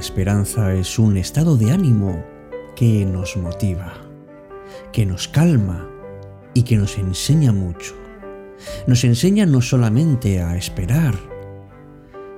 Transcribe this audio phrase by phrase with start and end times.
[0.00, 2.24] Esperanza es un estado de ánimo
[2.74, 3.92] que nos motiva,
[4.94, 5.86] que nos calma
[6.54, 7.94] y que nos enseña mucho.
[8.86, 11.14] Nos enseña no solamente a esperar,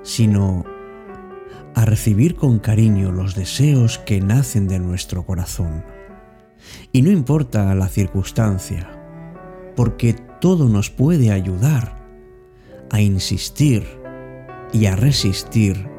[0.02, 0.64] sino
[1.76, 5.84] a recibir con cariño los deseos que nacen de nuestro corazón.
[6.90, 8.90] Y no importa la circunstancia,
[9.76, 11.96] porque todo nos puede ayudar
[12.90, 13.86] a insistir
[14.72, 15.91] y a resistir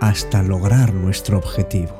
[0.00, 1.94] hasta lograr nuestro objetivo.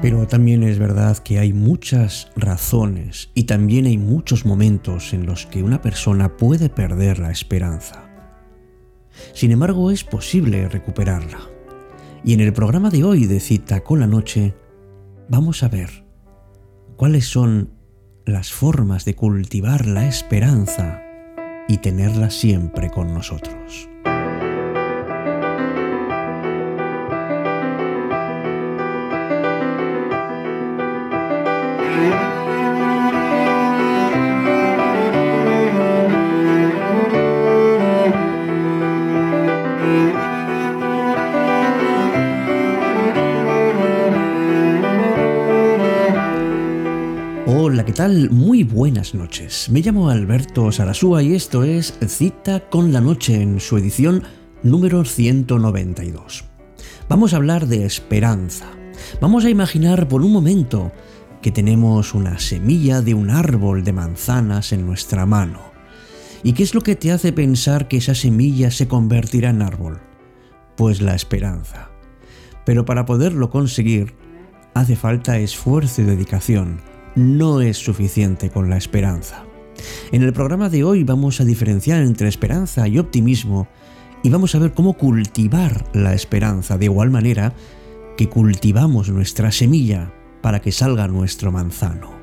[0.00, 5.46] Pero también es verdad que hay muchas razones y también hay muchos momentos en los
[5.46, 8.10] que una persona puede perder la esperanza.
[9.32, 11.38] Sin embargo, es posible recuperarla.
[12.22, 14.54] Y en el programa de hoy de Cita con la Noche,
[15.28, 16.04] vamos a ver
[16.96, 17.70] cuáles son
[18.24, 21.02] las formas de cultivar la esperanza
[21.68, 23.88] y tenerla siempre con nosotros.
[48.14, 49.68] Muy buenas noches.
[49.70, 54.22] Me llamo Alberto Sarasúa y esto es Cita con la Noche en su edición
[54.62, 56.44] número 192.
[57.08, 58.66] Vamos a hablar de esperanza.
[59.20, 60.92] Vamos a imaginar por un momento
[61.42, 65.60] que tenemos una semilla de un árbol de manzanas en nuestra mano.
[66.44, 70.00] ¿Y qué es lo que te hace pensar que esa semilla se convertirá en árbol?
[70.76, 71.90] Pues la esperanza.
[72.64, 74.14] Pero para poderlo conseguir,
[74.72, 79.44] hace falta esfuerzo y dedicación no es suficiente con la esperanza.
[80.12, 83.68] En el programa de hoy vamos a diferenciar entre esperanza y optimismo
[84.22, 87.54] y vamos a ver cómo cultivar la esperanza de igual manera
[88.16, 92.14] que cultivamos nuestra semilla para que salga nuestro manzano.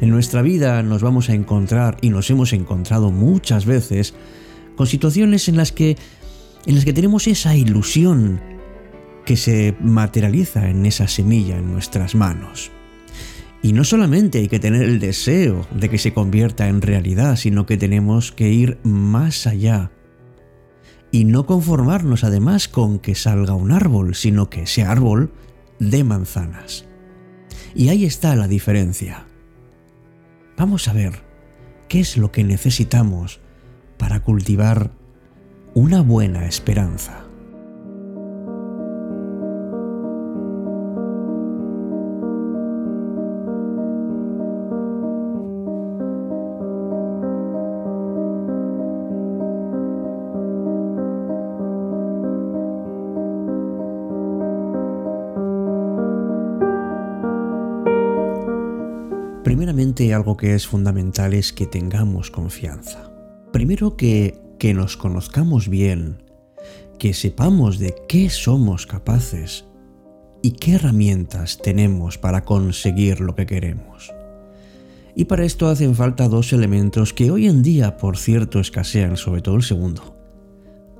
[0.00, 4.14] En nuestra vida nos vamos a encontrar y nos hemos encontrado muchas veces
[4.76, 5.96] con situaciones en las que
[6.66, 8.40] en las que tenemos esa ilusión
[9.24, 12.72] que se materializa en esa semilla en nuestras manos.
[13.62, 17.66] Y no solamente hay que tener el deseo de que se convierta en realidad, sino
[17.66, 19.90] que tenemos que ir más allá.
[21.10, 25.32] Y no conformarnos además con que salga un árbol, sino que ese árbol
[25.78, 26.86] de manzanas.
[27.74, 29.26] Y ahí está la diferencia.
[30.56, 31.22] Vamos a ver
[31.88, 33.40] qué es lo que necesitamos
[33.98, 34.92] para cultivar
[35.74, 37.25] una buena esperanza.
[59.96, 63.10] Algo que es fundamental es que tengamos confianza.
[63.52, 66.22] Primero que, que nos conozcamos bien,
[66.98, 69.64] que sepamos de qué somos capaces
[70.42, 74.12] y qué herramientas tenemos para conseguir lo que queremos.
[75.14, 79.40] Y para esto hacen falta dos elementos que hoy en día, por cierto, escasean, sobre
[79.40, 80.14] todo el segundo.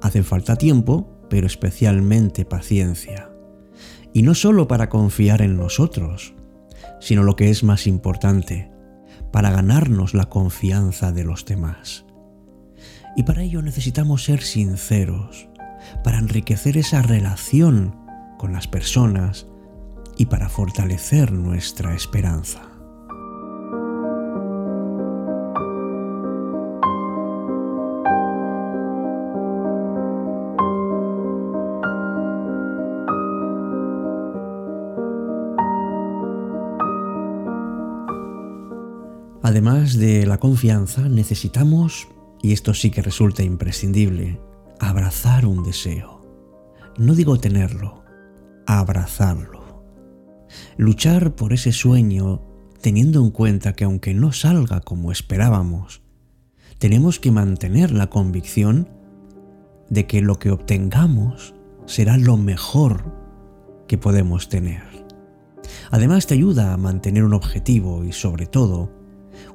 [0.00, 3.30] Hacen falta tiempo, pero especialmente paciencia.
[4.14, 6.32] Y no solo para confiar en nosotros,
[6.98, 8.70] sino lo que es más importante,
[9.32, 12.04] para ganarnos la confianza de los demás.
[13.16, 15.48] Y para ello necesitamos ser sinceros,
[16.04, 17.96] para enriquecer esa relación
[18.38, 19.46] con las personas
[20.16, 22.75] y para fortalecer nuestra esperanza.
[39.46, 42.08] Además de la confianza, necesitamos,
[42.42, 44.40] y esto sí que resulta imprescindible,
[44.80, 46.26] abrazar un deseo.
[46.98, 48.02] No digo tenerlo,
[48.66, 49.84] abrazarlo.
[50.76, 52.42] Luchar por ese sueño
[52.80, 56.02] teniendo en cuenta que aunque no salga como esperábamos,
[56.80, 58.88] tenemos que mantener la convicción
[59.88, 61.54] de que lo que obtengamos
[61.84, 63.14] será lo mejor
[63.86, 64.82] que podemos tener.
[65.92, 69.05] Además te ayuda a mantener un objetivo y sobre todo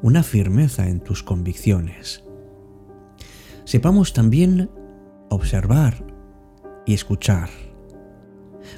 [0.01, 2.23] una firmeza en tus convicciones.
[3.65, 4.69] Sepamos también
[5.29, 6.05] observar
[6.85, 7.49] y escuchar.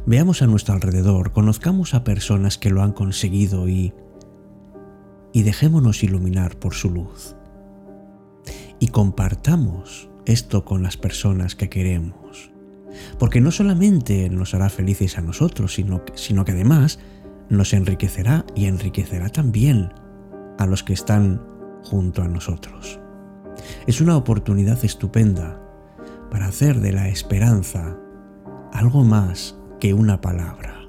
[0.05, 3.93] Veamos a nuestro alrededor, conozcamos a personas que lo han conseguido y,
[5.31, 7.35] y dejémonos iluminar por su luz.
[8.79, 12.51] Y compartamos esto con las personas que queremos.
[13.17, 16.99] Porque no solamente nos hará felices a nosotros, sino, sino que además
[17.49, 19.91] nos enriquecerá y enriquecerá también
[20.57, 21.41] a los que están
[21.83, 22.99] junto a nosotros.
[23.87, 25.59] Es una oportunidad estupenda
[26.31, 27.97] para hacer de la esperanza
[28.71, 30.79] algo más que una palabra.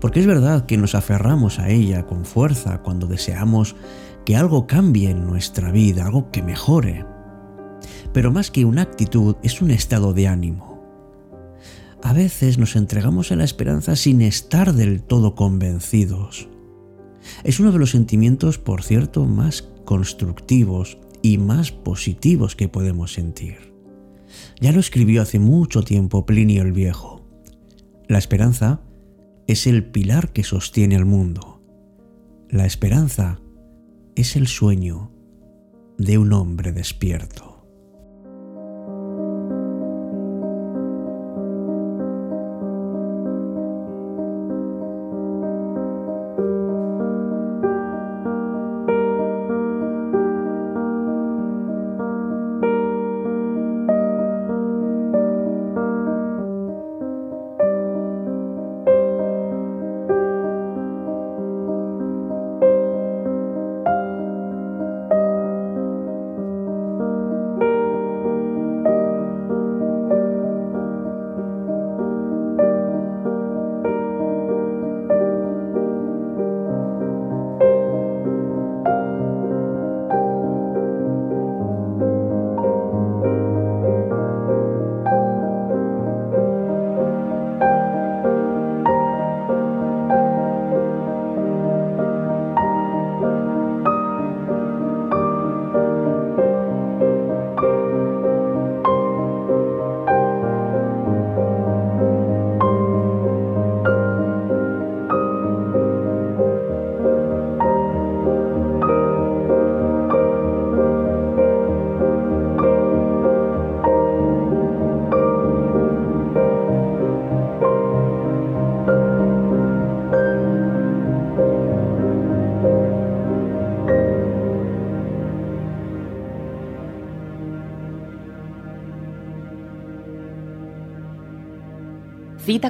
[0.00, 3.76] Porque es verdad que nos aferramos a ella con fuerza cuando deseamos
[4.24, 7.04] que algo cambie en nuestra vida, algo que mejore.
[8.12, 10.78] Pero más que una actitud es un estado de ánimo.
[12.02, 16.48] A veces nos entregamos a la esperanza sin estar del todo convencidos.
[17.44, 23.72] Es uno de los sentimientos, por cierto, más constructivos y más positivos que podemos sentir.
[24.60, 27.24] Ya lo escribió hace mucho tiempo Plinio el Viejo.
[28.08, 28.80] La esperanza
[29.46, 31.62] es el pilar que sostiene al mundo.
[32.50, 33.40] La esperanza
[34.14, 35.10] es el sueño
[35.96, 37.47] de un hombre despierto.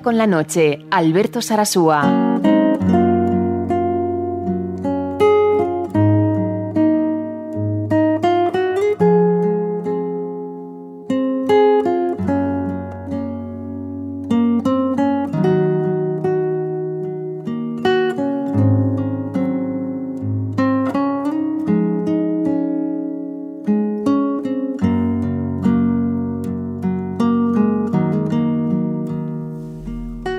[0.02, 2.27] Con la noche, Alberto Sarasúa.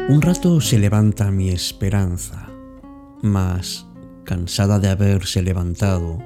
[0.10, 2.48] Un rato se levanta mi esperanza,
[3.22, 3.86] mas,
[4.24, 6.18] cansada de haberse levantado,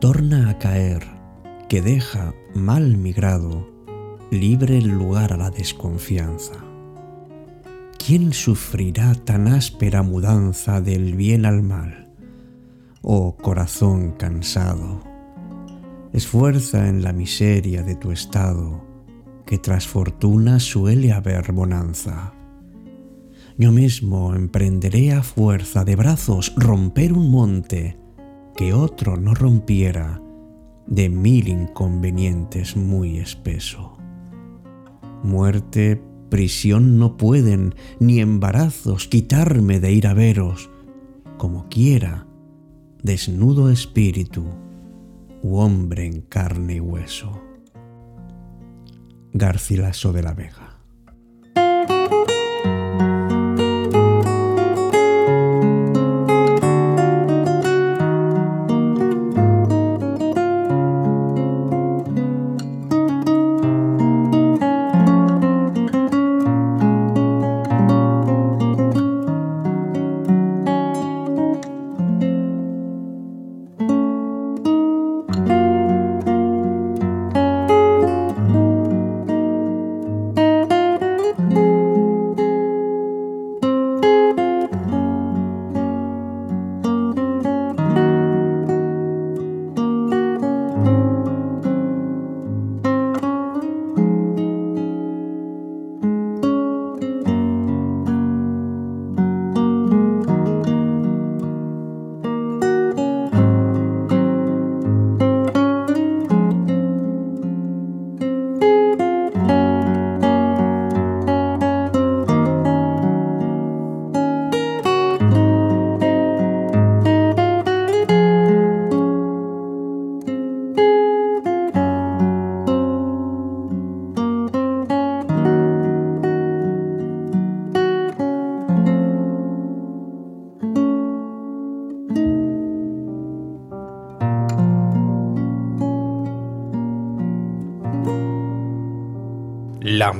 [0.00, 1.06] torna a caer,
[1.68, 3.68] que deja mal migrado,
[4.30, 6.64] libre el lugar a la desconfianza.
[7.98, 12.08] ¿Quién sufrirá tan áspera mudanza del bien al mal?
[13.02, 15.02] Oh corazón cansado,
[16.14, 18.82] esfuerza en la miseria de tu estado,
[19.44, 22.32] que tras fortuna suele haber bonanza
[23.60, 27.98] yo mismo emprenderé a fuerza de brazos romper un monte
[28.56, 30.18] que otro no rompiera
[30.86, 33.98] de mil inconvenientes muy espeso.
[35.22, 40.70] Muerte, prisión no pueden, ni embarazos quitarme de ir a veros,
[41.36, 42.26] como quiera,
[43.02, 44.46] desnudo espíritu
[45.42, 47.38] u hombre en carne y hueso.
[49.34, 50.69] Garcilaso de la Vega.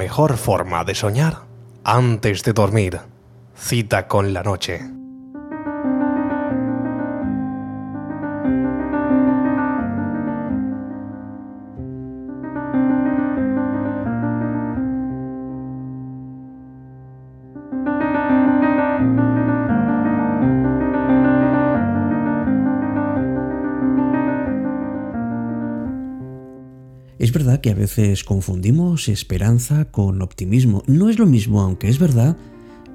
[0.00, 1.42] Mejor forma de soñar
[1.84, 3.00] antes de dormir.
[3.54, 4.99] Cita con la noche.
[27.62, 30.82] Que a veces confundimos esperanza con optimismo.
[30.86, 32.36] No es lo mismo, aunque es verdad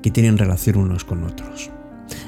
[0.01, 1.69] que tienen relación unos con otros.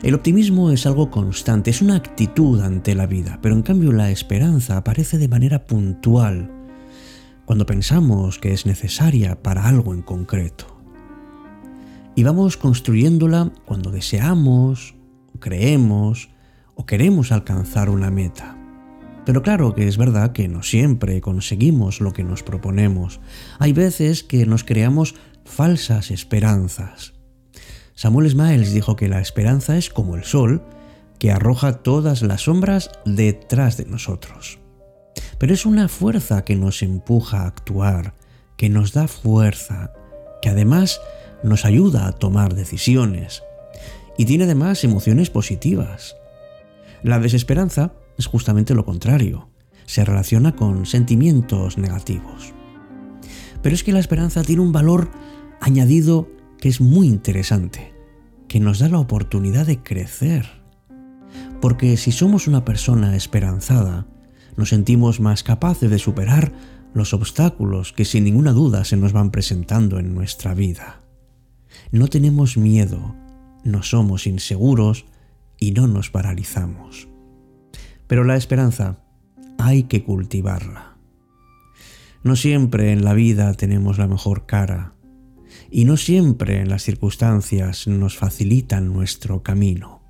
[0.03, 4.11] El optimismo es algo constante, es una actitud ante la vida, pero en cambio la
[4.11, 6.51] esperanza aparece de manera puntual,
[7.45, 10.81] cuando pensamos que es necesaria para algo en concreto.
[12.15, 14.95] Y vamos construyéndola cuando deseamos,
[15.39, 16.29] creemos,
[16.75, 18.56] o queremos alcanzar una meta.
[19.27, 23.19] Pero claro que es verdad que no siempre conseguimos lo que nos proponemos.
[23.59, 27.13] Hay veces que nos creamos falsas esperanzas.
[27.93, 30.63] Samuel Smiles dijo que la esperanza es como el sol,
[31.19, 34.59] que arroja todas las sombras detrás de nosotros.
[35.37, 38.13] Pero es una fuerza que nos empuja a actuar,
[38.55, 39.91] que nos da fuerza,
[40.41, 41.01] que además
[41.43, 43.43] nos ayuda a tomar decisiones.
[44.17, 46.15] Y tiene además emociones positivas.
[47.03, 49.49] La desesperanza es justamente lo contrario.
[49.85, 52.53] Se relaciona con sentimientos negativos.
[53.61, 55.09] Pero es que la esperanza tiene un valor
[55.61, 57.93] añadido que es muy interesante,
[58.47, 60.47] que nos da la oportunidad de crecer.
[61.61, 64.07] Porque si somos una persona esperanzada,
[64.55, 66.51] nos sentimos más capaces de superar
[66.93, 71.03] los obstáculos que sin ninguna duda se nos van presentando en nuestra vida.
[71.91, 73.15] No tenemos miedo,
[73.63, 75.05] no somos inseguros
[75.59, 77.07] y no nos paralizamos.
[78.07, 78.99] Pero la esperanza
[79.57, 80.95] hay que cultivarla.
[82.23, 84.93] No siempre en la vida tenemos la mejor cara
[85.69, 90.01] y no siempre las circunstancias nos facilitan nuestro camino.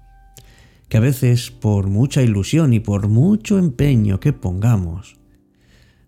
[0.90, 5.18] Que a veces por mucha ilusión y por mucho empeño que pongamos,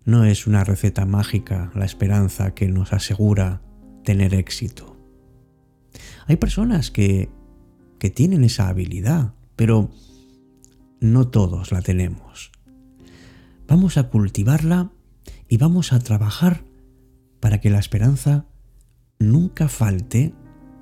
[0.05, 3.61] no es una receta mágica la esperanza que nos asegura
[4.03, 4.95] tener éxito.
[6.27, 7.29] Hay personas que,
[7.99, 9.91] que tienen esa habilidad, pero
[10.99, 12.51] no todos la tenemos.
[13.67, 14.91] Vamos a cultivarla
[15.47, 16.63] y vamos a trabajar
[17.39, 18.45] para que la esperanza
[19.19, 20.33] nunca falte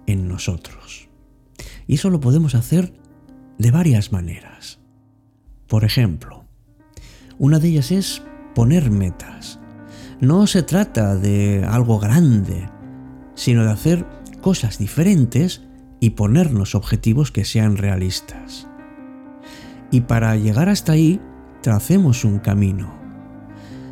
[0.05, 1.09] en nosotros.
[1.87, 2.93] Y eso lo podemos hacer
[3.57, 4.79] de varias maneras.
[5.67, 6.45] Por ejemplo,
[7.39, 8.23] una de ellas es
[8.55, 9.59] poner metas.
[10.19, 12.69] No se trata de algo grande,
[13.35, 14.05] sino de hacer
[14.41, 15.61] cosas diferentes
[15.99, 18.66] y ponernos objetivos que sean realistas.
[19.91, 21.21] Y para llegar hasta ahí,
[21.61, 22.93] tracemos un camino.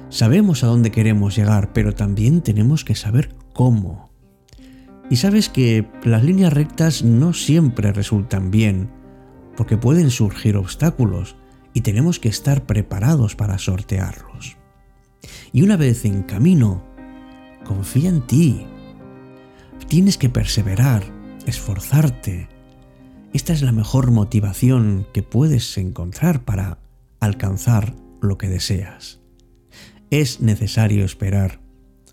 [0.09, 4.11] Sabemos a dónde queremos llegar, pero también tenemos que saber cómo.
[5.09, 8.89] Y sabes que las líneas rectas no siempre resultan bien,
[9.55, 11.35] porque pueden surgir obstáculos
[11.73, 14.57] y tenemos que estar preparados para sortearlos.
[15.51, 16.83] Y una vez en camino,
[17.65, 18.65] confía en ti.
[19.87, 21.03] Tienes que perseverar,
[21.45, 22.47] esforzarte,
[23.35, 26.79] esta es la mejor motivación que puedes encontrar para
[27.19, 29.19] alcanzar lo que deseas.
[30.09, 31.59] Es necesario esperar,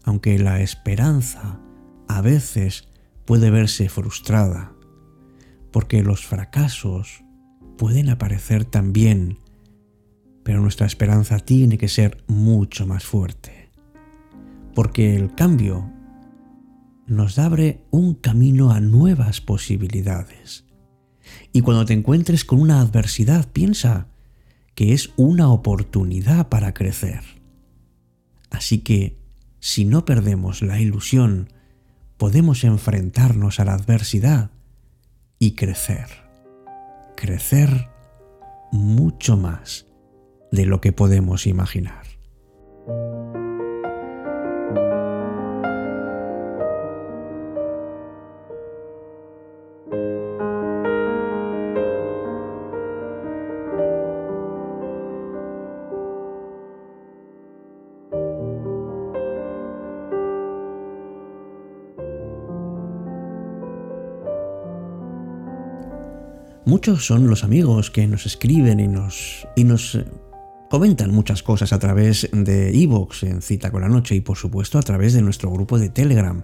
[0.03, 1.61] aunque la esperanza
[2.09, 2.89] a veces
[3.25, 4.73] puede verse frustrada,
[5.71, 7.23] porque los fracasos
[7.79, 9.39] pueden aparecer también,
[10.43, 13.71] pero nuestra esperanza tiene que ser mucho más fuerte,
[14.75, 15.89] porque el cambio
[17.07, 20.65] nos abre un camino a nuevas posibilidades
[21.53, 24.09] y cuando te encuentres con una adversidad, piensa
[24.75, 27.23] que es una oportunidad para crecer.
[28.51, 29.19] Así que,
[29.61, 31.49] si no perdemos la ilusión,
[32.17, 34.51] podemos enfrentarnos a la adversidad
[35.39, 36.07] y crecer.
[37.17, 37.89] Crecer
[38.71, 39.87] mucho más
[40.51, 42.05] de lo que podemos imaginar.
[66.83, 70.05] Muchos son los amigos que nos escriben y nos, y nos eh,
[70.69, 74.81] comentan muchas cosas a través de Evox en Cita con la Noche y por supuesto
[74.81, 76.43] a través de nuestro grupo de Telegram.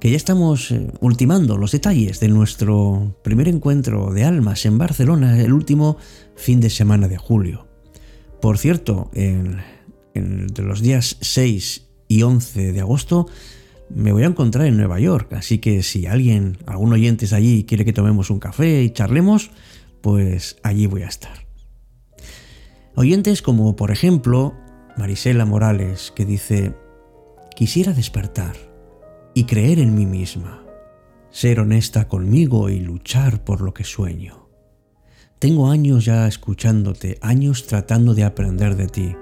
[0.00, 5.40] Que ya estamos eh, ultimando los detalles de nuestro primer encuentro de almas en Barcelona
[5.40, 5.96] el último
[6.34, 7.68] fin de semana de julio.
[8.42, 13.28] Por cierto, entre los días 6 y 11 de agosto
[13.88, 17.64] me voy a encontrar en Nueva York, así que si alguien, algún oyente es allí
[17.64, 19.50] quiere que tomemos un café y charlemos,
[20.00, 21.46] pues allí voy a estar.
[22.94, 24.54] Oyentes como, por ejemplo,
[24.96, 26.74] Marisela Morales, que dice,
[27.54, 28.56] quisiera despertar
[29.34, 30.64] y creer en mí misma,
[31.30, 34.48] ser honesta conmigo y luchar por lo que sueño.
[35.38, 39.16] Tengo años ya escuchándote, años tratando de aprender de ti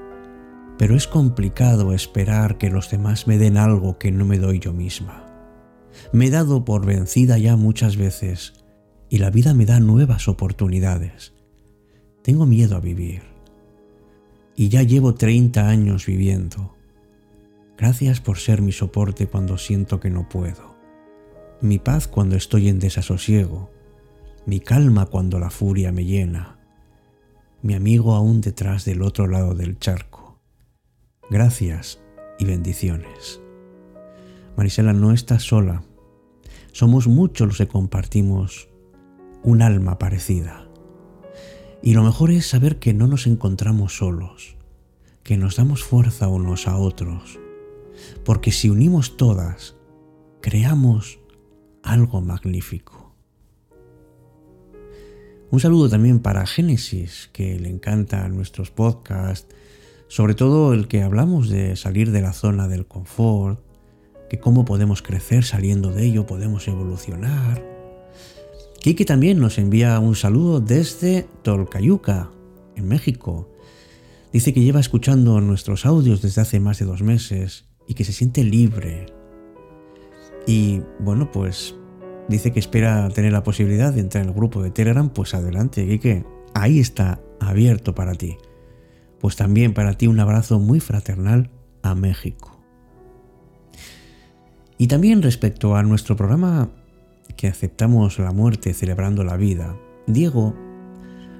[0.78, 4.72] pero es complicado esperar que los demás me den algo que no me doy yo
[4.72, 5.24] misma.
[6.12, 8.64] Me he dado por vencida ya muchas veces
[9.08, 11.32] y la vida me da nuevas oportunidades.
[12.22, 13.22] Tengo miedo a vivir
[14.56, 16.74] y ya llevo 30 años viviendo.
[17.76, 20.76] Gracias por ser mi soporte cuando siento que no puedo,
[21.60, 23.70] mi paz cuando estoy en desasosiego,
[24.46, 26.58] mi calma cuando la furia me llena,
[27.62, 30.23] mi amigo aún detrás del otro lado del charco
[31.30, 32.00] Gracias
[32.38, 33.40] y bendiciones.
[34.56, 35.82] Marisela no está sola.
[36.72, 38.68] Somos muchos los que compartimos
[39.42, 40.68] un alma parecida.
[41.82, 44.56] Y lo mejor es saber que no nos encontramos solos,
[45.22, 47.38] que nos damos fuerza unos a otros,
[48.24, 49.76] porque si unimos todas,
[50.40, 51.18] creamos
[51.82, 53.14] algo magnífico.
[55.50, 59.54] Un saludo también para Génesis, que le encanta nuestros podcasts,
[60.14, 63.58] sobre todo el que hablamos de salir de la zona del confort,
[64.30, 67.66] que cómo podemos crecer saliendo de ello, podemos evolucionar.
[68.78, 72.30] Kiki también nos envía un saludo desde Tolcayuca,
[72.76, 73.50] en México.
[74.32, 78.12] Dice que lleva escuchando nuestros audios desde hace más de dos meses y que se
[78.12, 79.06] siente libre.
[80.46, 81.74] Y bueno, pues
[82.28, 85.84] dice que espera tener la posibilidad de entrar en el grupo de Telegram, pues adelante,
[85.88, 86.24] Kike,
[86.54, 88.36] ahí está abierto para ti
[89.24, 91.48] pues también para ti un abrazo muy fraternal
[91.80, 92.60] a México.
[94.76, 96.68] Y también respecto a nuestro programa
[97.34, 100.54] que aceptamos la muerte celebrando la vida, Diego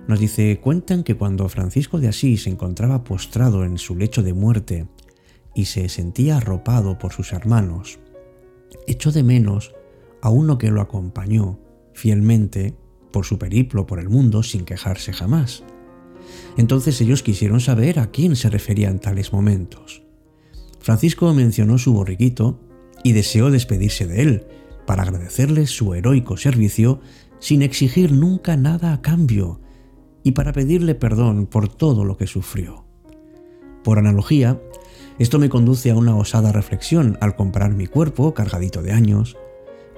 [0.09, 4.33] nos dice, cuentan que cuando Francisco de Asís se encontraba postrado en su lecho de
[4.33, 4.88] muerte
[5.55, 7.99] y se sentía arropado por sus hermanos,
[8.87, 9.75] echó de menos
[10.23, 11.59] a uno que lo acompañó
[11.92, 12.75] fielmente
[13.12, 15.64] por su periplo por el mundo sin quejarse jamás.
[16.56, 20.02] Entonces ellos quisieron saber a quién se referían tales momentos.
[20.80, 22.60] Francisco mencionó su borriquito
[23.02, 24.46] y deseó despedirse de él
[24.87, 27.00] para agradecerle su heroico servicio
[27.38, 29.60] sin exigir nunca nada a cambio
[30.22, 32.84] y para pedirle perdón por todo lo que sufrió.
[33.82, 34.60] Por analogía,
[35.18, 39.37] esto me conduce a una osada reflexión al comparar mi cuerpo, cargadito de años,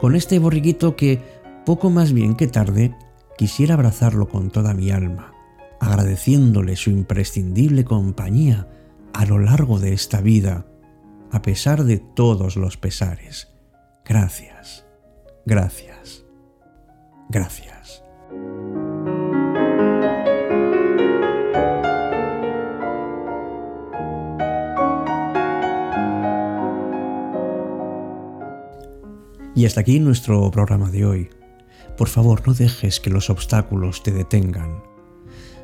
[0.00, 1.20] con este borriquito que,
[1.64, 2.94] poco más bien que tarde,
[3.38, 5.35] quisiera abrazarlo con toda mi alma
[5.80, 8.68] agradeciéndole su imprescindible compañía
[9.12, 10.66] a lo largo de esta vida,
[11.30, 13.48] a pesar de todos los pesares.
[14.04, 14.86] Gracias,
[15.44, 16.24] gracias,
[17.28, 18.02] gracias.
[29.54, 31.30] Y hasta aquí nuestro programa de hoy.
[31.96, 34.82] Por favor, no dejes que los obstáculos te detengan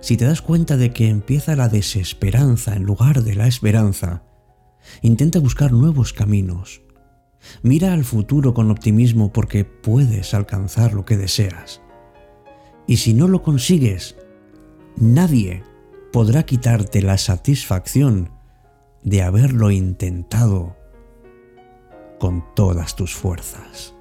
[0.03, 4.25] si te das cuenta de que empieza la desesperanza en lugar de la esperanza,
[5.01, 6.83] intenta buscar nuevos caminos.
[7.63, 11.81] Mira al futuro con optimismo porque puedes alcanzar lo que deseas.
[12.89, 14.17] Y si no lo consigues,
[14.97, 15.63] nadie
[16.13, 18.33] podrá quitarte la satisfacción
[19.05, 20.77] de haberlo intentado
[22.19, 23.95] con todas tus fuerzas.